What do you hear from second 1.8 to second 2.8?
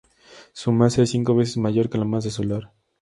que la masa solar.